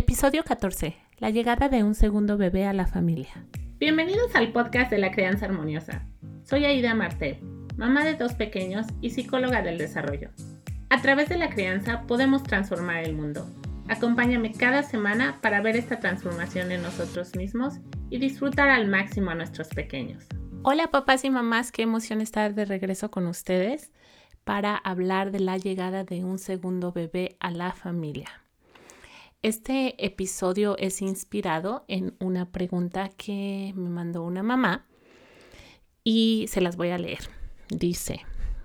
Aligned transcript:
Episodio 0.00 0.44
14. 0.44 0.96
La 1.18 1.28
llegada 1.28 1.68
de 1.68 1.84
un 1.84 1.94
segundo 1.94 2.38
bebé 2.38 2.64
a 2.64 2.72
la 2.72 2.86
familia. 2.86 3.44
Bienvenidos 3.78 4.34
al 4.34 4.50
podcast 4.50 4.90
de 4.90 4.96
la 4.96 5.10
crianza 5.10 5.44
armoniosa. 5.44 6.06
Soy 6.42 6.64
Aida 6.64 6.94
Martel, 6.94 7.38
mamá 7.76 8.02
de 8.06 8.14
dos 8.14 8.32
pequeños 8.32 8.86
y 9.02 9.10
psicóloga 9.10 9.60
del 9.60 9.76
desarrollo. 9.76 10.30
A 10.88 11.02
través 11.02 11.28
de 11.28 11.36
la 11.36 11.50
crianza 11.50 12.06
podemos 12.06 12.42
transformar 12.42 13.04
el 13.04 13.14
mundo. 13.14 13.46
Acompáñame 13.90 14.52
cada 14.52 14.84
semana 14.84 15.38
para 15.42 15.60
ver 15.60 15.76
esta 15.76 16.00
transformación 16.00 16.72
en 16.72 16.80
nosotros 16.80 17.36
mismos 17.36 17.74
y 18.08 18.18
disfrutar 18.18 18.70
al 18.70 18.88
máximo 18.88 19.32
a 19.32 19.34
nuestros 19.34 19.68
pequeños. 19.68 20.24
Hola 20.62 20.86
papás 20.90 21.26
y 21.26 21.30
mamás, 21.30 21.72
qué 21.72 21.82
emoción 21.82 22.22
estar 22.22 22.54
de 22.54 22.64
regreso 22.64 23.10
con 23.10 23.26
ustedes 23.26 23.92
para 24.44 24.76
hablar 24.76 25.30
de 25.30 25.40
la 25.40 25.58
llegada 25.58 26.04
de 26.04 26.24
un 26.24 26.38
segundo 26.38 26.90
bebé 26.90 27.36
a 27.38 27.50
la 27.50 27.74
familia. 27.74 28.39
Este 29.42 30.04
episodio 30.04 30.76
es 30.76 31.00
inspirado 31.00 31.86
en 31.88 32.14
una 32.20 32.52
pregunta 32.52 33.08
que 33.16 33.72
me 33.74 33.88
mandó 33.88 34.22
una 34.22 34.42
mamá 34.42 34.86
y 36.04 36.44
se 36.50 36.60
las 36.60 36.76
voy 36.76 36.90
a 36.90 36.98
leer. 36.98 37.20
Dice, 37.70 38.20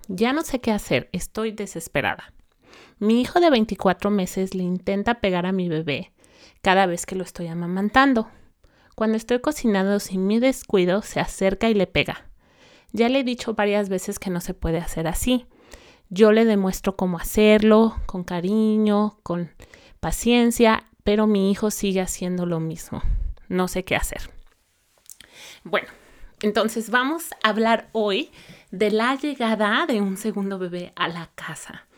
ya 0.08 0.34
no 0.34 0.42
sé 0.42 0.60
qué 0.60 0.72
hacer, 0.72 1.08
estoy 1.12 1.52
desesperada. 1.52 2.34
Mi 2.98 3.22
hijo 3.22 3.40
de 3.40 3.48
24 3.48 4.10
meses 4.10 4.54
le 4.54 4.64
intenta 4.64 5.20
pegar 5.20 5.46
a 5.46 5.52
mi 5.52 5.70
bebé 5.70 6.12
cada 6.60 6.84
vez 6.84 7.06
que 7.06 7.16
lo 7.16 7.22
estoy 7.22 7.46
amamantando. 7.46 8.28
Cuando 8.94 9.16
estoy 9.16 9.40
cocinando 9.40 9.98
sin 9.98 10.26
mi 10.26 10.40
descuido, 10.40 11.00
se 11.00 11.20
acerca 11.20 11.70
y 11.70 11.74
le 11.74 11.86
pega. 11.86 12.28
Ya 12.92 13.08
le 13.08 13.20
he 13.20 13.24
dicho 13.24 13.54
varias 13.54 13.88
veces 13.88 14.18
que 14.18 14.28
no 14.28 14.42
se 14.42 14.52
puede 14.52 14.76
hacer 14.76 15.06
así. 15.06 15.46
Yo 16.10 16.32
le 16.32 16.44
demuestro 16.44 16.96
cómo 16.96 17.16
hacerlo, 17.16 17.96
con 18.04 18.24
cariño, 18.24 19.20
con 19.22 19.50
paciencia, 20.06 20.84
pero 21.02 21.26
mi 21.26 21.50
hijo 21.50 21.72
sigue 21.72 22.00
haciendo 22.00 22.46
lo 22.46 22.60
mismo. 22.60 23.02
No 23.48 23.66
sé 23.66 23.84
qué 23.84 23.96
hacer. 23.96 24.30
Bueno, 25.64 25.88
entonces 26.42 26.90
vamos 26.90 27.32
a 27.42 27.48
hablar 27.48 27.88
hoy 27.90 28.30
de 28.70 28.92
la 28.92 29.16
llegada 29.16 29.84
de 29.84 30.00
un 30.00 30.16
segundo 30.16 30.60
bebé 30.60 30.92
a 30.94 31.08
la 31.08 31.28
casa. 31.34 31.88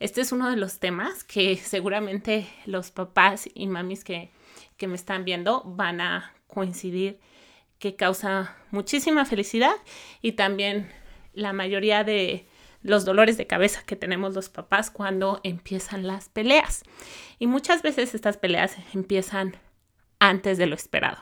Este 0.00 0.22
es 0.22 0.32
uno 0.32 0.50
de 0.50 0.56
los 0.56 0.80
temas 0.80 1.22
que 1.22 1.56
seguramente 1.56 2.48
los 2.66 2.90
papás 2.90 3.48
y 3.54 3.68
mamis 3.68 4.02
que, 4.02 4.32
que 4.76 4.88
me 4.88 4.96
están 4.96 5.24
viendo 5.24 5.62
van 5.64 6.00
a 6.00 6.32
coincidir 6.48 7.20
que 7.78 7.94
causa 7.94 8.56
muchísima 8.72 9.24
felicidad 9.24 9.76
y 10.20 10.32
también 10.32 10.90
la 11.32 11.52
mayoría 11.52 12.02
de 12.02 12.44
los 12.82 13.04
dolores 13.04 13.36
de 13.36 13.46
cabeza 13.46 13.82
que 13.84 13.96
tenemos 13.96 14.34
los 14.34 14.48
papás 14.48 14.90
cuando 14.90 15.40
empiezan 15.44 16.06
las 16.06 16.28
peleas. 16.28 16.82
Y 17.38 17.46
muchas 17.46 17.82
veces 17.82 18.14
estas 18.14 18.36
peleas 18.36 18.76
empiezan 18.94 19.56
antes 20.18 20.58
de 20.58 20.66
lo 20.66 20.74
esperado. 20.74 21.18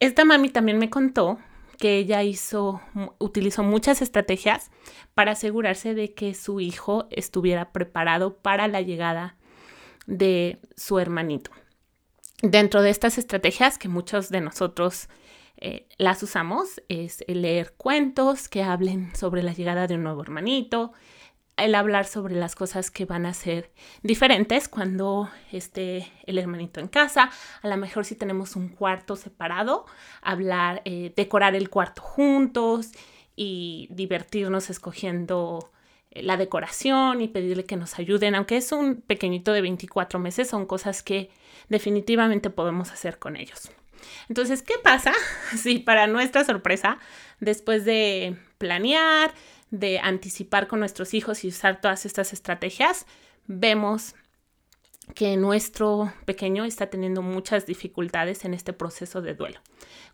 Esta 0.00 0.24
mami 0.24 0.48
también 0.48 0.78
me 0.78 0.90
contó 0.90 1.38
que 1.78 1.96
ella 1.96 2.22
hizo, 2.22 2.80
utilizó 3.18 3.62
muchas 3.62 4.02
estrategias 4.02 4.70
para 5.14 5.32
asegurarse 5.32 5.94
de 5.94 6.14
que 6.14 6.34
su 6.34 6.60
hijo 6.60 7.08
estuviera 7.10 7.72
preparado 7.72 8.36
para 8.36 8.68
la 8.68 8.80
llegada 8.80 9.36
de 10.06 10.60
su 10.76 10.98
hermanito. 10.98 11.50
Dentro 12.40 12.82
de 12.82 12.90
estas 12.90 13.18
estrategias 13.18 13.78
que 13.78 13.88
muchos 13.88 14.28
de 14.28 14.40
nosotros 14.40 15.08
eh, 15.64 15.86
las 15.96 16.20
usamos 16.24 16.82
es 16.88 17.24
leer 17.28 17.74
cuentos 17.76 18.48
que 18.48 18.64
hablen 18.64 19.14
sobre 19.14 19.44
la 19.44 19.52
llegada 19.52 19.86
de 19.86 19.94
un 19.94 20.02
nuevo 20.02 20.20
hermanito, 20.20 20.92
el 21.56 21.76
hablar 21.76 22.04
sobre 22.04 22.34
las 22.34 22.56
cosas 22.56 22.90
que 22.90 23.04
van 23.04 23.26
a 23.26 23.32
ser 23.32 23.70
diferentes 24.02 24.68
cuando 24.68 25.30
esté 25.52 26.10
el 26.26 26.38
hermanito 26.38 26.80
en 26.80 26.88
casa, 26.88 27.30
a 27.62 27.68
lo 27.68 27.76
mejor 27.76 28.04
si 28.04 28.16
tenemos 28.16 28.56
un 28.56 28.70
cuarto 28.70 29.14
separado, 29.14 29.86
hablar, 30.20 30.82
eh, 30.84 31.12
decorar 31.14 31.54
el 31.54 31.70
cuarto 31.70 32.02
juntos 32.02 32.90
y 33.36 33.86
divertirnos 33.92 34.68
escogiendo 34.68 35.70
eh, 36.10 36.24
la 36.24 36.36
decoración 36.36 37.20
y 37.20 37.28
pedirle 37.28 37.66
que 37.66 37.76
nos 37.76 38.00
ayuden, 38.00 38.34
aunque 38.34 38.56
es 38.56 38.72
un 38.72 39.00
pequeñito 39.00 39.52
de 39.52 39.60
24 39.60 40.18
meses, 40.18 40.48
son 40.48 40.66
cosas 40.66 41.04
que 41.04 41.30
definitivamente 41.68 42.50
podemos 42.50 42.90
hacer 42.90 43.20
con 43.20 43.36
ellos. 43.36 43.70
Entonces, 44.28 44.62
¿qué 44.62 44.74
pasa 44.82 45.12
si 45.56 45.78
para 45.78 46.06
nuestra 46.06 46.44
sorpresa, 46.44 46.98
después 47.40 47.84
de 47.84 48.36
planear, 48.58 49.32
de 49.70 49.98
anticipar 49.98 50.68
con 50.68 50.80
nuestros 50.80 51.14
hijos 51.14 51.44
y 51.44 51.48
usar 51.48 51.80
todas 51.80 52.04
estas 52.06 52.32
estrategias, 52.32 53.06
vemos 53.46 54.14
que 55.14 55.36
nuestro 55.36 56.12
pequeño 56.24 56.64
está 56.64 56.88
teniendo 56.88 57.22
muchas 57.22 57.66
dificultades 57.66 58.44
en 58.44 58.54
este 58.54 58.72
proceso 58.72 59.20
de 59.20 59.34
duelo. 59.34 59.60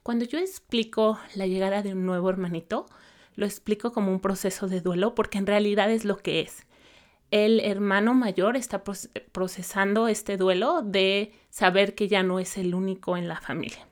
Cuando 0.03 0.25
yo 0.25 0.39
explico 0.39 1.19
la 1.35 1.47
llegada 1.47 1.83
de 1.83 1.93
un 1.93 2.07
nuevo 2.07 2.31
hermanito, 2.31 2.87
lo 3.35 3.47
explico 3.47 3.93
como 3.93 4.11
un 4.11 4.21
proceso 4.21 4.67
de 4.67 4.81
duelo 4.81 5.15
porque 5.15 5.39
en 5.39 5.47
realidad 5.47 5.91
es 5.91 6.05
lo 6.05 6.17
que 6.17 6.41
es 6.41 6.67
el 7.31 7.61
hermano 7.61 8.15
mayor 8.15 8.57
está 8.57 8.83
procesando 9.33 10.09
este 10.09 10.37
duelo 10.37 10.83
de 10.83 11.33
saber 11.51 11.95
que 11.95 12.09
ya 12.09 12.23
no 12.23 12.39
es 12.39 12.57
el 12.57 12.75
único 12.75 13.17
en 13.17 13.29
la 13.29 13.41
familia. 13.41 13.87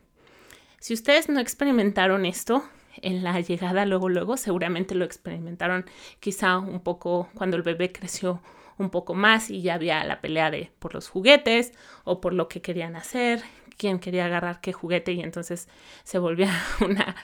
Si 0.80 0.94
ustedes 0.94 1.28
no 1.28 1.40
experimentaron 1.40 2.24
esto 2.24 2.64
en 3.02 3.22
la 3.24 3.40
llegada 3.40 3.84
luego, 3.84 4.08
luego, 4.08 4.36
seguramente 4.36 4.94
lo 4.94 5.04
experimentaron 5.04 5.84
quizá 6.20 6.58
un 6.58 6.80
poco 6.80 7.28
cuando 7.34 7.56
el 7.56 7.62
bebé 7.62 7.92
creció 7.92 8.40
un 8.78 8.90
poco 8.90 9.14
más 9.14 9.50
y 9.50 9.62
ya 9.62 9.74
había 9.74 10.04
la 10.04 10.20
pelea 10.20 10.50
de 10.50 10.70
por 10.78 10.94
los 10.94 11.08
juguetes 11.08 11.72
o 12.04 12.20
por 12.20 12.32
lo 12.32 12.48
que 12.48 12.62
querían 12.62 12.96
hacer, 12.96 13.42
quién 13.76 13.98
quería 13.98 14.26
agarrar 14.26 14.60
qué 14.60 14.72
juguete 14.72 15.12
y 15.12 15.20
entonces 15.20 15.68
se 16.04 16.18
volvía 16.18 16.52
una 16.80 17.16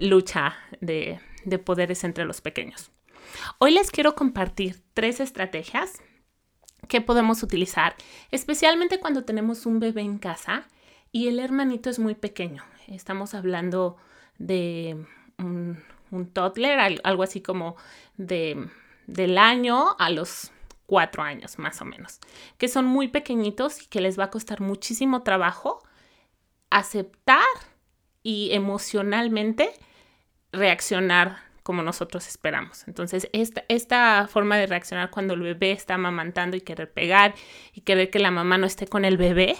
lucha 0.00 0.56
de, 0.80 1.20
de 1.44 1.58
poderes 1.58 2.04
entre 2.04 2.24
los 2.24 2.40
pequeños. 2.40 2.90
Hoy 3.58 3.72
les 3.72 3.90
quiero 3.90 4.14
compartir 4.14 4.82
tres 4.94 5.20
estrategias 5.20 6.00
que 6.88 7.00
podemos 7.00 7.42
utilizar, 7.42 7.94
especialmente 8.30 9.00
cuando 9.00 9.24
tenemos 9.24 9.66
un 9.66 9.80
bebé 9.80 10.02
en 10.02 10.18
casa 10.18 10.68
y 11.12 11.28
el 11.28 11.38
hermanito 11.38 11.90
es 11.90 11.98
muy 11.98 12.14
pequeño. 12.14 12.62
Estamos 12.88 13.34
hablando 13.34 13.96
de 14.38 15.06
un, 15.38 15.82
toddler, 16.32 17.00
algo 17.02 17.22
así 17.22 17.40
como 17.40 17.76
de, 18.16 18.68
del 19.06 19.38
año 19.38 19.96
a 19.98 20.10
los 20.10 20.52
cuatro 20.86 21.22
años 21.22 21.58
más 21.58 21.80
o 21.80 21.84
menos, 21.84 22.20
que 22.58 22.68
son 22.68 22.84
muy 22.84 23.08
pequeñitos 23.08 23.82
y 23.82 23.86
que 23.86 24.00
les 24.00 24.18
va 24.18 24.24
a 24.24 24.30
costar 24.30 24.60
muchísimo 24.60 25.22
trabajo 25.22 25.82
aceptar 26.70 27.44
y 28.22 28.52
emocionalmente 28.52 29.72
reaccionar 30.52 31.38
como 31.64 31.82
nosotros 31.82 32.28
esperamos. 32.28 32.86
Entonces, 32.86 33.28
esta, 33.32 33.64
esta 33.68 34.28
forma 34.30 34.56
de 34.58 34.66
reaccionar 34.66 35.10
cuando 35.10 35.32
el 35.32 35.40
bebé 35.40 35.72
está 35.72 35.94
amamantando 35.94 36.56
y 36.56 36.60
querer 36.60 36.92
pegar 36.92 37.34
y 37.72 37.80
querer 37.80 38.10
que 38.10 38.18
la 38.18 38.30
mamá 38.30 38.58
no 38.58 38.66
esté 38.66 38.86
con 38.86 39.06
el 39.06 39.16
bebé, 39.16 39.56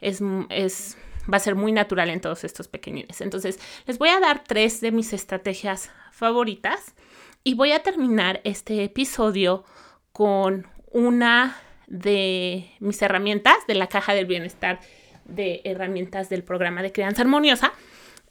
es, 0.00 0.22
es, 0.50 0.96
va 1.30 1.38
a 1.38 1.40
ser 1.40 1.56
muy 1.56 1.72
natural 1.72 2.10
en 2.10 2.20
todos 2.20 2.44
estos 2.44 2.68
pequeñines. 2.68 3.20
Entonces, 3.20 3.58
les 3.86 3.98
voy 3.98 4.10
a 4.10 4.20
dar 4.20 4.44
tres 4.44 4.80
de 4.80 4.92
mis 4.92 5.12
estrategias 5.12 5.90
favoritas 6.12 6.94
y 7.42 7.54
voy 7.54 7.72
a 7.72 7.82
terminar 7.82 8.40
este 8.44 8.84
episodio 8.84 9.64
con 10.12 10.68
una 10.92 11.56
de 11.88 12.70
mis 12.78 13.02
herramientas 13.02 13.56
de 13.66 13.74
la 13.74 13.88
caja 13.88 14.14
del 14.14 14.26
bienestar 14.26 14.78
de 15.24 15.60
herramientas 15.64 16.28
del 16.28 16.44
programa 16.44 16.82
de 16.82 16.92
crianza 16.92 17.22
armoniosa 17.22 17.72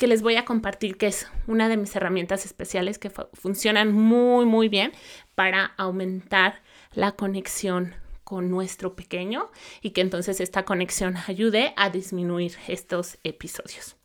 que 0.01 0.07
les 0.07 0.23
voy 0.23 0.35
a 0.35 0.45
compartir, 0.45 0.97
que 0.97 1.05
es 1.05 1.27
una 1.45 1.69
de 1.69 1.77
mis 1.77 1.95
herramientas 1.95 2.43
especiales 2.43 2.97
que 2.97 3.11
funcionan 3.33 3.93
muy, 3.93 4.47
muy 4.47 4.67
bien 4.67 4.93
para 5.35 5.75
aumentar 5.77 6.63
la 6.93 7.11
conexión 7.11 7.93
con 8.23 8.49
nuestro 8.49 8.95
pequeño 8.95 9.51
y 9.79 9.91
que 9.91 10.01
entonces 10.01 10.41
esta 10.41 10.65
conexión 10.65 11.17
ayude 11.27 11.75
a 11.77 11.91
disminuir 11.91 12.57
estos 12.67 13.19
episodios. 13.23 13.95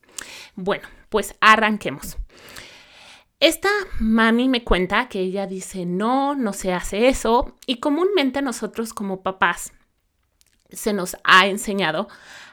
Bueno, 0.55 0.87
pues 1.09 1.35
arranquemos. 1.41 2.19
Esta 3.41 3.71
mami 3.99 4.50
me 4.50 4.65
cuenta 4.65 5.09
que 5.09 5.21
ella 5.21 5.47
dice, 5.47 5.87
no, 5.87 6.35
no 6.35 6.53
se 6.53 6.75
hace 6.75 7.09
eso 7.09 7.56
y 7.67 7.81
comúnmente 7.81 8.43
nosotros 8.43 8.93
como 8.93 9.23
papás 9.23 9.73
se 10.69 10.93
nos 10.93 11.17
ha 11.25 11.47
enseñado 11.47 12.06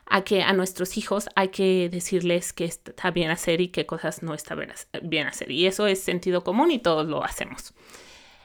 a 0.05 0.23
que 0.23 0.43
a 0.43 0.53
nuestros 0.53 0.97
hijos 0.97 1.29
hay 1.35 1.49
que 1.49 1.89
decirles 1.89 2.53
qué 2.53 2.65
está 2.65 3.11
bien 3.11 3.31
hacer 3.31 3.61
y 3.61 3.69
qué 3.69 3.85
cosas 3.85 4.23
no 4.23 4.33
está 4.33 4.55
bien 5.01 5.27
hacer. 5.27 5.51
Y 5.51 5.65
eso 5.65 5.87
es 5.87 6.01
sentido 6.01 6.43
común 6.43 6.71
y 6.71 6.79
todos 6.79 7.07
lo 7.07 7.23
hacemos. 7.23 7.73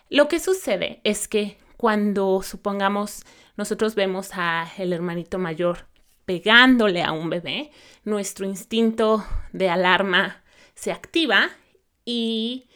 Lo 0.09 0.29
que 0.29 0.41
sucede 0.41 1.01
es 1.05 1.29
que 1.29 1.59
cuando 1.77 2.43
supongamos 2.43 3.25
nosotros 3.57 3.95
vemos 3.95 4.31
a 4.35 4.71
el 4.79 4.93
hermanito 4.93 5.39
mayor 5.39 5.87
pegándole 6.25 7.03
a 7.03 7.13
un 7.13 7.31
bebé, 7.31 7.71
nuestro 8.05 8.47
instinto 8.47 9.25
de 9.53 9.69
alarma 9.69 10.43
se 10.75 10.93
activa 10.93 11.51
y 12.05 12.69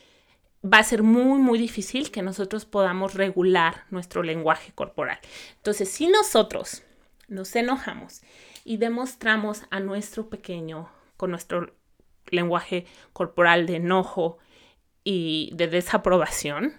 va 0.64 0.78
a 0.78 0.84
ser 0.84 1.02
muy, 1.02 1.38
muy 1.38 1.58
difícil 1.58 2.10
que 2.10 2.22
nosotros 2.22 2.64
podamos 2.64 3.14
regular 3.14 3.84
nuestro 3.90 4.22
lenguaje 4.22 4.72
corporal. 4.74 5.18
Entonces, 5.56 5.88
si 5.90 6.08
nosotros 6.08 6.82
nos 7.28 7.54
enojamos 7.56 8.22
y 8.64 8.76
demostramos 8.76 9.62
a 9.70 9.80
nuestro 9.80 10.28
pequeño 10.28 10.88
con 11.16 11.30
nuestro 11.30 11.74
lenguaje 12.26 12.86
corporal 13.12 13.66
de 13.66 13.76
enojo 13.76 14.38
y 15.04 15.50
de 15.54 15.68
desaprobación, 15.68 16.74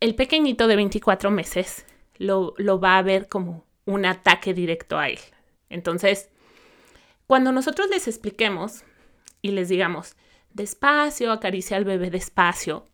el 0.00 0.14
pequeñito 0.14 0.66
de 0.66 0.76
24 0.76 1.30
meses 1.30 1.86
lo, 2.16 2.54
lo 2.58 2.80
va 2.80 2.98
a 2.98 3.02
ver 3.02 3.28
como 3.28 3.64
un 3.84 4.06
ataque 4.06 4.54
directo 4.54 4.98
a 4.98 5.08
él. 5.08 5.18
Entonces, 5.68 6.30
cuando 7.26 7.52
nosotros 7.52 7.88
les 7.90 8.06
expliquemos 8.06 8.84
y 9.42 9.50
les 9.50 9.68
digamos, 9.68 10.16
despacio, 10.52 11.32
acaricia 11.32 11.76
al 11.76 11.84
bebé 11.84 12.10
despacio, 12.10 12.84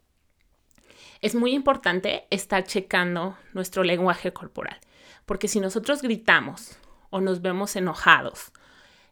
es 1.21 1.35
muy 1.35 1.53
importante 1.53 2.27
estar 2.31 2.65
checando 2.65 3.37
nuestro 3.53 3.85
lenguaje 3.85 4.33
corporal, 4.33 4.79
porque 5.27 5.49
si 5.49 5.61
nosotros 5.61 6.01
gritamos 6.01 6.79
o 7.11 7.21
nos 7.21 7.43
vemos 7.43 7.77
enojados, 7.77 8.53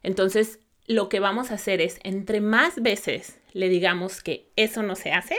entonces 0.03 0.59
lo 0.87 1.07
que 1.07 1.19
vamos 1.19 1.51
a 1.51 1.55
hacer 1.55 1.81
es, 1.81 1.99
entre 2.03 2.41
más 2.41 2.81
veces 2.81 3.39
le 3.53 3.69
digamos 3.69 4.23
que 4.23 4.51
eso 4.55 4.81
no 4.81 4.95
se 4.95 5.11
hace, 5.11 5.37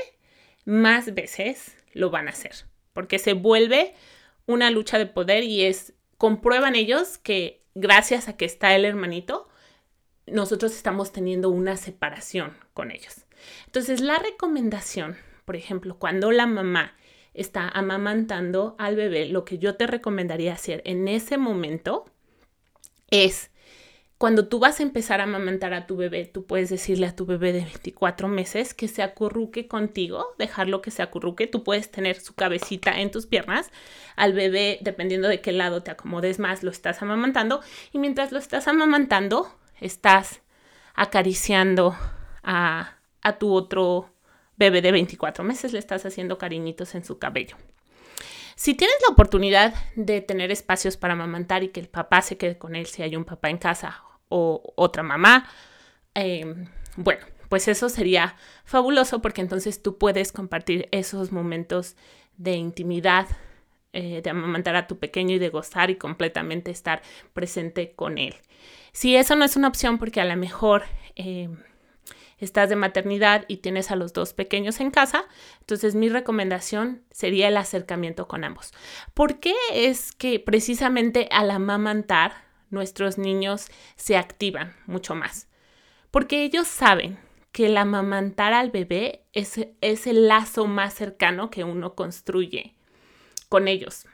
más 0.65 1.12
veces 1.15 1.77
lo 1.93 2.11
van 2.11 2.29
a 2.29 2.31
hacer, 2.31 2.53
porque 2.93 3.19
se 3.19 3.33
vuelve 3.33 3.95
una 4.47 4.71
lucha 4.71 4.99
de 4.99 5.07
poder 5.07 5.45
y 5.45 5.62
es, 5.62 5.95
comprueban 6.19 6.77
ellos 6.77 7.19
que 7.19 7.65
gracias 7.75 8.29
a 8.29 8.37
que 8.37 8.45
está 8.45 8.75
el 8.75 8.85
hermanito, 8.85 9.49
nosotros 10.27 10.73
estamos 10.73 11.12
teniendo 11.12 11.51
una 11.51 11.77
separación 11.77 12.57
con 12.75 12.91
ellos. 12.91 13.27
Entonces, 13.67 14.01
la 14.01 14.19
recomendación, 14.19 15.17
por 15.45 15.57
ejemplo, 15.57 15.99
cuando 15.99 16.31
la 16.31 16.47
mamá 16.47 16.95
está 17.35 17.69
amamantando 17.69 18.75
al 18.79 18.97
bebé, 18.97 19.27
lo 19.27 19.45
que 19.45 19.59
yo 19.59 19.77
te 19.77 19.87
recomendaría 19.87 20.53
hacer 20.53 20.83
en 20.85 21.09
ese 21.09 21.39
momento 21.39 22.05
es 23.11 23.51
cuando 24.21 24.49
tú 24.49 24.59
vas 24.59 24.81
a 24.81 24.83
empezar 24.83 25.21
a 25.21 25.25
amamantar 25.25 25.73
a 25.73 25.87
tu 25.87 25.97
bebé, 25.97 26.27
tú 26.27 26.45
puedes 26.45 26.69
decirle 26.69 27.07
a 27.07 27.17
tu 27.17 27.25
bebé 27.25 27.55
de 27.55 27.61
24 27.65 28.29
meses 28.29 28.75
que 28.75 28.87
se 28.87 29.03
acurruque 29.03 29.67
contigo, 29.67 30.35
dejarlo 30.39 30.83
que 30.83 30.91
se 30.91 31.03
acurruque. 31.03 31.47
Tú 31.47 31.65
puedes 31.65 31.91
tener 31.91 32.21
su 32.21 32.35
cabecita 32.35 33.01
en 33.01 33.11
tus 33.11 33.25
piernas. 33.25 33.71
Al 34.17 34.35
bebé, 34.35 34.79
dependiendo 34.83 35.27
de 35.27 35.41
qué 35.41 35.53
lado 35.53 35.83
te 35.83 35.91
acomodes 35.91 36.39
más, 36.39 36.62
lo 36.62 36.71
estás 36.71 37.01
amamantando. 37.01 37.62
Y 37.93 37.99
mientras 37.99 38.31
lo 38.31 38.39
estás 38.39 38.69
amamantando, 38.69 39.51
estás 39.81 40.43
acariciando 40.95 41.97
a, 42.43 42.99
a 43.23 43.39
tu 43.39 43.55
otro 43.55 44.11
bebé 44.59 44.83
de 44.83 44.93
24 44.93 45.45
meses, 45.45 45.73
le 45.73 45.79
estás 45.79 46.05
haciendo 46.05 46.37
cariñitos 46.37 46.95
en 46.95 47.07
su 47.07 47.19
cabello. 47.19 47.57
Si 48.61 48.75
tienes 48.75 48.97
la 49.09 49.15
oportunidad 49.15 49.73
de 49.97 50.21
tener 50.21 50.51
espacios 50.51 50.99
para 50.99 51.15
amamantar 51.15 51.62
y 51.62 51.69
que 51.69 51.81
el 51.81 51.89
papá 51.89 52.21
se 52.21 52.37
quede 52.37 52.59
con 52.59 52.77
él 52.77 52.85
si 52.85 53.03
hay 53.03 53.17
un 53.17 53.25
papá 53.25 53.49
en 53.49 53.57
casa 53.57 54.05
o 54.29 54.75
otra 54.77 55.03
mamá, 55.03 55.49
em, 56.12 56.67
bueno, 56.97 57.25
pues 57.49 57.69
eso 57.69 57.89
sería 57.89 58.37
fabuloso 58.67 59.23
porque 59.23 59.41
entonces 59.41 59.83
tú 59.83 59.97
puedes 59.97 60.31
compartir 60.31 60.91
esos 60.93 61.33
momentos 61.33 61.97
de 62.37 62.53
intimidad, 62.53 63.29
eh, 63.95 64.21
de 64.23 64.29
amamantar 64.29 64.77
a 64.77 64.87
tu 64.87 64.99
pequeño 64.99 65.37
y 65.37 65.39
de 65.39 65.49
gozar 65.49 65.89
y 65.89 65.97
completamente 65.97 66.71
estar 66.71 67.01
presente 67.33 67.95
con 67.97 68.19
él. 68.19 68.35
Si 68.93 69.17
eso 69.17 69.37
no 69.37 69.47
es 69.47 69.57
una 69.57 69.69
opción 69.69 69.97
porque 69.97 70.21
a 70.21 70.27
lo 70.27 70.37
mejor 70.37 70.83
em, 71.17 71.57
estás 72.40 72.69
de 72.69 72.76
maternidad 72.76 73.44
y 73.48 73.58
tienes 73.58 73.90
a 73.90 73.96
los 73.96 74.12
dos 74.12 74.32
pequeños 74.32 74.81
en 74.81 74.90
casa, 74.90 75.25
entonces 75.60 75.94
mi 75.94 76.08
recomendación 76.08 77.02
sería 77.10 77.48
el 77.48 77.56
acercamiento 77.56 78.26
con 78.28 78.44
ambos. 78.44 78.72
¿Por 79.14 79.40
qué 79.40 79.54
es 79.72 80.12
que 80.12 80.40
precisamente 80.40 81.28
al 81.31 81.50
amamantar 81.50 82.50
nuestros 82.70 83.19
niños 83.19 83.66
se 83.96 84.16
activan 84.16 84.75
mucho 84.87 85.14
más. 85.14 85.48
Porque 86.10 86.44
ellos 86.44 86.66
saben 86.66 87.19
que 87.52 87.66
el 87.66 87.76
amamantar 87.76 88.52
al 88.52 88.70
bebé 88.70 89.25
es, 89.32 89.60
es 89.81 90.06
el 90.06 90.28
lazo 90.28 90.66
más 90.66 90.94
cercano 90.94 91.50
que 91.50 91.64
uno 91.64 91.94
construye 91.94 92.75
con 93.48 93.69
ellos. 93.69 94.06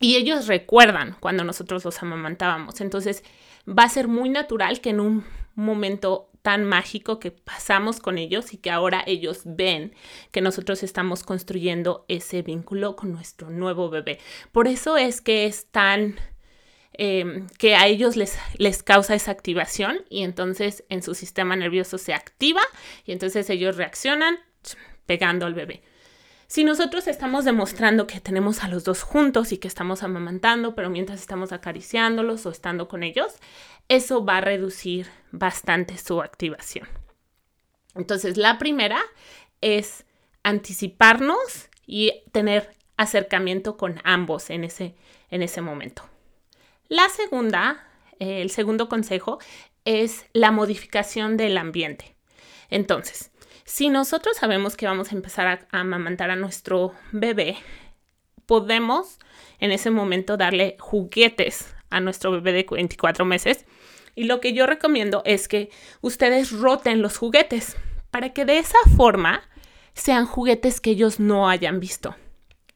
Y 0.00 0.16
ellos 0.16 0.46
recuerdan 0.46 1.16
cuando 1.20 1.44
nosotros 1.44 1.84
los 1.84 2.02
amamantábamos. 2.02 2.80
Entonces 2.80 3.24
va 3.66 3.84
a 3.84 3.88
ser 3.88 4.08
muy 4.08 4.28
natural 4.28 4.80
que 4.80 4.90
en 4.90 5.00
un 5.00 5.24
momento 5.54 6.30
tan 6.48 6.64
mágico 6.64 7.20
que 7.20 7.30
pasamos 7.30 8.00
con 8.00 8.16
ellos 8.16 8.54
y 8.54 8.56
que 8.56 8.70
ahora 8.70 9.04
ellos 9.06 9.42
ven 9.44 9.92
que 10.30 10.40
nosotros 10.40 10.82
estamos 10.82 11.22
construyendo 11.22 12.06
ese 12.08 12.40
vínculo 12.40 12.96
con 12.96 13.12
nuestro 13.12 13.50
nuevo 13.50 13.90
bebé. 13.90 14.18
Por 14.50 14.66
eso 14.66 14.96
es 14.96 15.20
que 15.20 15.44
es 15.44 15.66
tan 15.66 16.16
Em, 17.00 17.46
que 17.58 17.76
a 17.76 17.86
ellos 17.86 18.16
les, 18.16 18.36
les 18.56 18.82
causa 18.82 19.14
esa 19.14 19.30
activación 19.30 20.04
y 20.10 20.24
entonces 20.24 20.82
en 20.88 21.00
su 21.00 21.14
sistema 21.14 21.54
nervioso 21.54 21.96
se 21.96 22.12
activa 22.12 22.62
y 23.04 23.12
entonces 23.12 23.48
ellos 23.50 23.76
reaccionan 23.76 24.36
pegando 25.06 25.46
al 25.46 25.54
bebé. 25.54 25.82
Si 26.50 26.64
nosotros 26.64 27.06
estamos 27.08 27.44
demostrando 27.44 28.06
que 28.06 28.20
tenemos 28.20 28.64
a 28.64 28.68
los 28.68 28.82
dos 28.82 29.02
juntos 29.02 29.52
y 29.52 29.58
que 29.58 29.68
estamos 29.68 30.02
amamantando, 30.02 30.74
pero 30.74 30.88
mientras 30.88 31.20
estamos 31.20 31.52
acariciándolos 31.52 32.46
o 32.46 32.50
estando 32.50 32.88
con 32.88 33.02
ellos, 33.02 33.34
eso 33.88 34.24
va 34.24 34.38
a 34.38 34.40
reducir 34.40 35.08
bastante 35.30 35.98
su 35.98 36.22
activación. 36.22 36.88
Entonces, 37.94 38.38
la 38.38 38.56
primera 38.56 38.98
es 39.60 40.06
anticiparnos 40.42 41.68
y 41.86 42.22
tener 42.32 42.74
acercamiento 42.96 43.76
con 43.76 44.00
ambos 44.04 44.48
en 44.48 44.64
ese, 44.64 44.94
en 45.30 45.42
ese 45.42 45.60
momento. 45.60 46.02
La 46.88 47.10
segunda, 47.10 47.86
eh, 48.20 48.40
el 48.40 48.48
segundo 48.48 48.88
consejo 48.88 49.38
es 49.84 50.24
la 50.32 50.50
modificación 50.50 51.36
del 51.36 51.58
ambiente. 51.58 52.16
Entonces, 52.70 53.30
si 53.68 53.90
nosotros 53.90 54.38
sabemos 54.38 54.78
que 54.78 54.86
vamos 54.86 55.12
a 55.12 55.14
empezar 55.14 55.46
a, 55.46 55.78
amamantar 55.78 56.30
a 56.30 56.36
nuestro 56.36 56.94
bebé, 57.12 57.58
podemos 58.46 59.18
en 59.60 59.72
ese 59.72 59.90
momento 59.90 60.38
darle 60.38 60.78
juguetes 60.80 61.74
a 61.90 62.00
nuestro 62.00 62.32
bebé 62.32 62.54
de 62.54 62.66
24 62.68 63.26
meses. 63.26 63.66
Y 64.14 64.24
lo 64.24 64.40
que 64.40 64.54
yo 64.54 64.66
recomiendo 64.66 65.20
es 65.26 65.48
que 65.48 65.68
ustedes 66.00 66.50
roten 66.50 67.02
los 67.02 67.18
juguetes 67.18 67.76
para 68.10 68.32
que 68.32 68.46
de 68.46 68.56
esa 68.56 68.78
forma 68.96 69.42
sean 69.92 70.24
juguetes 70.24 70.80
que 70.80 70.92
ellos 70.92 71.20
no 71.20 71.46
hayan 71.46 71.78
visto. 71.78 72.16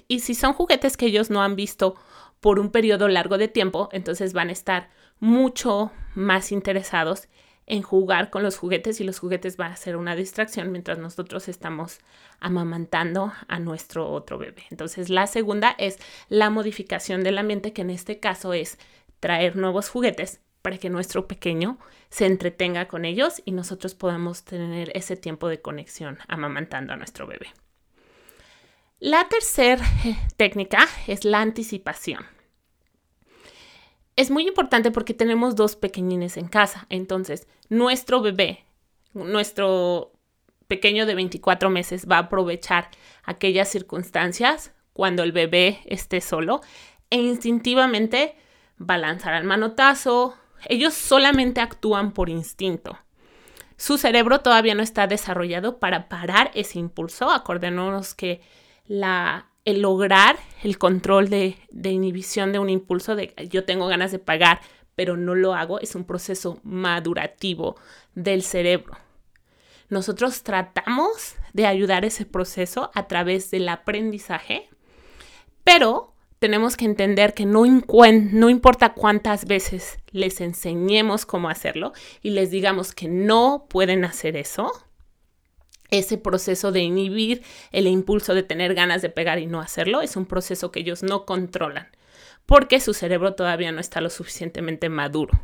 Y 0.08 0.20
si 0.20 0.34
son 0.34 0.52
juguetes 0.52 0.98
que 0.98 1.06
ellos 1.06 1.30
no 1.30 1.40
han 1.40 1.56
visto 1.56 1.96
por 2.40 2.58
un 2.58 2.70
periodo 2.70 3.08
largo 3.08 3.38
de 3.38 3.48
tiempo, 3.48 3.88
entonces 3.92 4.34
van 4.34 4.50
a 4.50 4.52
estar 4.52 4.90
mucho 5.20 5.90
más 6.14 6.52
interesados 6.52 7.28
en 7.66 7.82
jugar 7.82 8.30
con 8.30 8.42
los 8.42 8.56
juguetes 8.56 9.00
y 9.00 9.04
los 9.04 9.18
juguetes 9.18 9.56
van 9.56 9.72
a 9.72 9.76
ser 9.76 9.96
una 9.96 10.16
distracción 10.16 10.72
mientras 10.72 10.98
nosotros 10.98 11.48
estamos 11.48 12.00
amamantando 12.40 13.32
a 13.48 13.58
nuestro 13.60 14.10
otro 14.10 14.38
bebé. 14.38 14.64
Entonces 14.70 15.08
la 15.08 15.26
segunda 15.26 15.74
es 15.78 15.98
la 16.28 16.50
modificación 16.50 17.22
del 17.22 17.38
ambiente, 17.38 17.72
que 17.72 17.82
en 17.82 17.90
este 17.90 18.18
caso 18.18 18.52
es 18.52 18.78
traer 19.20 19.56
nuevos 19.56 19.88
juguetes 19.88 20.40
para 20.62 20.78
que 20.78 20.90
nuestro 20.90 21.26
pequeño 21.26 21.78
se 22.08 22.26
entretenga 22.26 22.88
con 22.88 23.04
ellos 23.04 23.42
y 23.44 23.52
nosotros 23.52 23.94
podamos 23.94 24.44
tener 24.44 24.90
ese 24.94 25.16
tiempo 25.16 25.48
de 25.48 25.60
conexión 25.60 26.18
amamantando 26.28 26.92
a 26.92 26.96
nuestro 26.96 27.26
bebé. 27.26 27.48
La 28.98 29.28
tercera 29.28 29.84
eh, 30.04 30.16
técnica 30.36 30.86
es 31.08 31.24
la 31.24 31.40
anticipación. 31.40 32.24
Es 34.16 34.30
muy 34.30 34.46
importante 34.46 34.90
porque 34.90 35.14
tenemos 35.14 35.56
dos 35.56 35.76
pequeñines 35.76 36.36
en 36.36 36.48
casa. 36.48 36.86
Entonces, 36.90 37.46
nuestro 37.68 38.20
bebé, 38.20 38.64
nuestro 39.14 40.12
pequeño 40.68 41.06
de 41.06 41.14
24 41.14 41.70
meses 41.70 42.06
va 42.10 42.16
a 42.16 42.20
aprovechar 42.20 42.88
aquellas 43.24 43.68
circunstancias 43.68 44.72
cuando 44.92 45.22
el 45.22 45.32
bebé 45.32 45.80
esté 45.86 46.20
solo 46.20 46.60
e 47.10 47.16
instintivamente 47.16 48.36
va 48.78 48.94
a 48.94 48.98
lanzar 48.98 49.34
al 49.34 49.44
manotazo. 49.44 50.34
Ellos 50.68 50.94
solamente 50.94 51.60
actúan 51.60 52.12
por 52.12 52.28
instinto. 52.28 52.98
Su 53.76 53.98
cerebro 53.98 54.40
todavía 54.40 54.74
no 54.74 54.82
está 54.82 55.06
desarrollado 55.06 55.78
para 55.78 56.08
parar 56.08 56.50
ese 56.54 56.78
impulso. 56.78 57.30
Acordémonos 57.30 58.14
que 58.14 58.40
la, 58.86 59.51
el 59.64 59.82
lograr 59.82 60.36
el 60.62 60.78
control 60.78 61.28
de, 61.28 61.56
inhibición 61.82 62.52
de 62.52 62.58
un 62.58 62.70
impulso 62.70 63.16
de 63.16 63.34
yo 63.50 63.64
tengo 63.64 63.86
ganas 63.86 64.12
de 64.12 64.18
pagar, 64.18 64.60
pero 64.94 65.16
no 65.16 65.34
lo 65.34 65.54
hago, 65.54 65.80
es 65.80 65.94
un 65.94 66.04
proceso 66.04 66.60
madurativo 66.62 67.76
del 68.14 68.42
cerebro. 68.42 68.96
Nosotros 69.88 70.42
tratamos 70.42 71.34
de 71.52 71.66
ayudar 71.66 72.04
ese 72.04 72.24
proceso 72.24 72.90
a 72.94 73.06
través 73.08 73.50
del 73.50 73.68
aprendizaje, 73.68 74.68
pero 75.64 76.12
tenemos 76.42 76.76
que 76.76 76.86
entender 76.86 77.34
que 77.34 77.46
no, 77.46 77.64
importa 77.66 78.94
cuántas 78.94 79.44
veces 79.44 79.98
les 80.10 80.40
enseñemos 80.40 81.24
cómo 81.24 81.48
hacerlo 81.48 81.92
y 82.20 82.30
les 82.30 82.50
digamos 82.50 82.92
que 82.94 83.06
no 83.06 83.66
pueden 83.68 84.04
hacer 84.04 84.36
eso, 84.36 84.72
ese 85.92 86.18
proceso 86.18 86.72
de 86.72 86.80
inhibir 86.80 87.44
el 87.70 87.86
impulso 87.86 88.34
de 88.34 88.42
tener 88.42 88.74
ganas 88.74 89.02
de 89.02 89.10
pegar 89.10 89.38
y 89.38 89.46
no 89.46 89.60
hacerlo 89.60 90.00
es 90.00 90.16
un 90.16 90.26
proceso 90.26 90.72
que 90.72 90.80
ellos 90.80 91.04
no 91.04 91.24
controlan. 91.24 91.88
porque 92.46 92.80
su 92.80 92.92
cerebro 92.92 93.34
todavía 93.34 93.70
no 93.72 93.80
está 93.80 94.00
lo 94.00 94.10
suficientemente 94.10 94.88
maduro. 94.88 95.40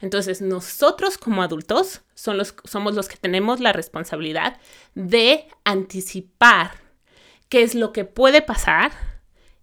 Entonces, 0.00 0.40
nosotros 0.42 1.18
como 1.18 1.42
adultos 1.42 2.02
somos 2.14 2.94
los 2.94 3.08
que 3.08 3.16
tenemos 3.16 3.60
la 3.60 3.72
responsabilidad 3.72 4.58
de 4.94 5.48
anticipar 5.64 6.72
qué 7.48 7.62
es 7.62 7.74
lo 7.74 7.92
que 7.92 8.04
puede 8.04 8.42
pasar 8.42 8.92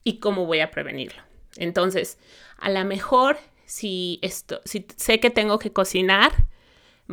y 0.03 0.19
cómo 0.19 0.45
voy 0.45 0.59
a 0.59 0.71
prevenirlo. 0.71 1.21
Entonces, 1.55 2.17
a 2.57 2.69
lo 2.69 2.83
mejor 2.83 3.37
si 3.65 4.19
esto, 4.21 4.61
si 4.65 4.85
sé 4.97 5.19
que 5.19 5.29
tengo 5.29 5.59
que 5.59 5.71
cocinar, 5.71 6.31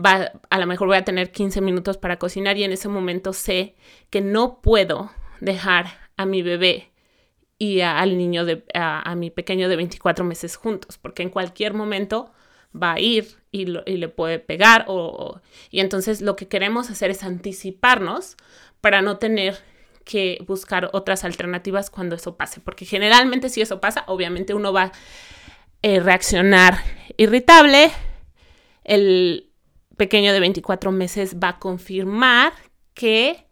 va, 0.04 0.32
a 0.50 0.58
lo 0.58 0.66
mejor 0.66 0.88
voy 0.88 0.96
a 0.96 1.04
tener 1.04 1.30
15 1.30 1.60
minutos 1.60 1.96
para 1.98 2.18
cocinar 2.18 2.56
y 2.56 2.64
en 2.64 2.72
ese 2.72 2.88
momento 2.88 3.32
sé 3.32 3.74
que 4.10 4.20
no 4.20 4.60
puedo 4.60 5.10
dejar 5.40 5.86
a 6.16 6.26
mi 6.26 6.42
bebé 6.42 6.90
y 7.58 7.80
al 7.80 8.16
niño 8.16 8.44
de, 8.44 8.64
a, 8.74 9.14
mi 9.16 9.30
pequeño 9.30 9.68
de 9.68 9.76
24 9.76 10.24
meses 10.24 10.56
juntos, 10.56 10.98
porque 10.98 11.22
en 11.22 11.30
cualquier 11.30 11.74
momento 11.74 12.32
va 12.80 12.94
a 12.94 13.00
ir 13.00 13.26
y, 13.50 13.66
le 13.66 14.08
puede 14.08 14.38
pegar 14.38 14.84
o, 14.88 15.40
y 15.70 15.80
entonces 15.80 16.20
lo 16.20 16.36
que 16.36 16.46
queremos 16.46 16.90
hacer 16.90 17.10
es 17.10 17.24
anticiparnos 17.24 18.36
para 18.80 19.02
no 19.02 19.18
tener 19.18 19.58
que 20.04 20.38
buscar 20.46 20.88
otras 20.92 21.24
alternativas 21.24 21.90
cuando 21.90 22.14
eso 22.14 22.36
pase, 22.36 22.60
porque 22.60 22.84
generalmente 22.84 23.48
si 23.48 23.60
eso 23.60 23.80
pasa, 23.80 24.04
obviamente 24.06 24.54
uno 24.54 24.72
va 24.72 24.84
a 24.84 24.92
eh, 25.82 26.00
reaccionar 26.00 26.78
irritable, 27.16 27.90
el 28.84 29.47
pequeño 29.98 30.32
de 30.32 30.40
24 30.40 30.90
meses 30.92 31.36
va 31.36 31.48
a 31.48 31.58
confirmar 31.58 32.54
que 32.94 33.44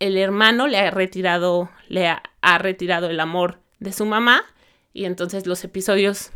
el 0.00 0.16
hermano 0.16 0.66
le 0.66 0.78
ha 0.78 0.90
retirado, 0.90 1.70
le 1.88 2.08
ha, 2.08 2.22
retirado 2.58 3.08
el 3.08 3.20
amor 3.20 3.60
de 3.78 3.92
su 3.92 4.06
mamá 4.06 4.44
y 4.92 5.04
entonces 5.04 5.46
los 5.46 5.62
episodios 5.62 6.30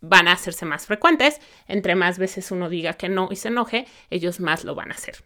van 0.00 0.28
a 0.28 0.32
hacerse 0.32 0.64
más 0.64 0.86
frecuentes. 0.86 1.40
Entre 1.66 1.94
más 1.94 2.18
veces 2.18 2.50
uno 2.50 2.70
diga 2.70 2.94
que 2.94 3.08
no 3.08 3.28
y 3.30 3.36
se 3.36 3.48
enoje, 3.48 3.86
ellos 4.10 4.40
más 4.40 4.64
lo 4.64 4.74
van 4.74 4.92
a 4.92 4.94
hacer. 4.94 5.16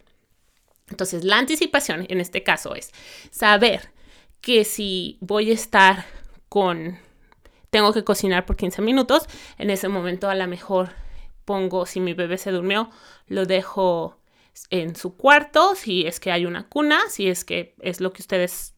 Entonces, 0.88 1.24
la 1.24 1.38
anticipación 1.38 2.06
en 2.08 2.20
este 2.20 2.42
caso 2.42 2.74
es 2.74 2.92
saber 3.30 3.90
que 4.40 4.64
si 4.64 5.18
voy 5.20 5.50
a 5.50 5.54
estar 5.54 6.06
con, 6.48 6.98
tengo 7.70 7.92
que 7.92 8.04
cocinar 8.04 8.46
por 8.46 8.56
15 8.56 8.82
minutos, 8.82 9.26
en 9.58 9.70
ese 9.70 9.88
momento 9.88 10.28
a 10.30 10.36
lo 10.36 10.46
mejor 10.46 10.90
pongo, 11.46 11.86
si 11.86 12.00
mi 12.00 12.12
bebé 12.12 12.36
se 12.36 12.50
durmió, 12.50 12.90
lo 13.26 13.46
dejo 13.46 14.20
en 14.68 14.96
su 14.96 15.16
cuarto, 15.16 15.74
si 15.74 16.06
es 16.06 16.20
que 16.20 16.32
hay 16.32 16.44
una 16.44 16.68
cuna, 16.68 17.00
si 17.08 17.28
es 17.28 17.44
que 17.44 17.74
es 17.80 18.00
lo 18.02 18.12
que 18.12 18.20
ustedes 18.20 18.74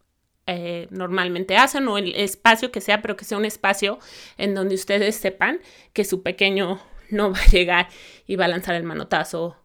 eh, 0.47 0.87
normalmente 0.91 1.57
hacen 1.57 1.89
o 1.89 1.99
el 1.99 2.15
espacio 2.15 2.71
que 2.71 2.81
sea, 2.81 3.03
pero 3.03 3.17
que 3.17 3.25
sea 3.25 3.39
un 3.39 3.45
espacio 3.45 3.99
en 4.37 4.55
donde 4.55 4.77
ustedes 4.77 5.17
sepan 5.17 5.61
que 5.93 6.05
su 6.05 6.23
pequeño 6.23 6.81
no 7.11 7.33
va 7.33 7.39
a 7.39 7.47
llegar 7.47 7.89
y 8.27 8.37
va 8.37 8.47
a 8.47 8.49
lanzar 8.49 8.75
el 8.75 8.85
manotazo 8.85 9.57